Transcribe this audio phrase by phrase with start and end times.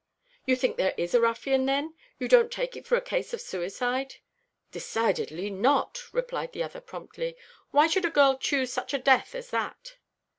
[0.47, 1.93] "You think there is a ruffian, then?
[2.17, 4.15] You don't take it for a case of suicide?"
[4.71, 7.37] "Decidedly not," replied the other promptly.
[7.69, 9.97] "Why should a girl choose such a death as that?"